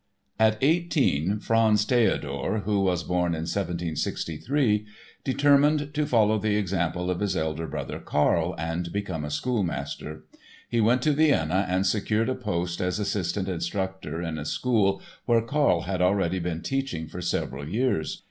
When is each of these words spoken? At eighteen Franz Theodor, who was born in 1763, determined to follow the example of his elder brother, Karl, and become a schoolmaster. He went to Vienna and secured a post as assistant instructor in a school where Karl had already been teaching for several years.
At 0.39 0.57
eighteen 0.61 1.37
Franz 1.37 1.85
Theodor, 1.85 2.63
who 2.65 2.79
was 2.79 3.03
born 3.03 3.35
in 3.35 3.41
1763, 3.45 4.87
determined 5.23 5.93
to 5.93 6.07
follow 6.07 6.39
the 6.39 6.55
example 6.55 7.11
of 7.11 7.19
his 7.19 7.37
elder 7.37 7.67
brother, 7.67 7.99
Karl, 7.99 8.55
and 8.57 8.91
become 8.91 9.23
a 9.23 9.29
schoolmaster. 9.29 10.23
He 10.67 10.81
went 10.81 11.03
to 11.03 11.11
Vienna 11.13 11.67
and 11.69 11.85
secured 11.85 12.29
a 12.29 12.33
post 12.35 12.81
as 12.81 12.97
assistant 12.97 13.47
instructor 13.47 14.23
in 14.23 14.39
a 14.39 14.45
school 14.45 15.03
where 15.27 15.43
Karl 15.43 15.81
had 15.81 16.01
already 16.01 16.39
been 16.39 16.63
teaching 16.63 17.07
for 17.07 17.21
several 17.21 17.69
years. 17.69 18.19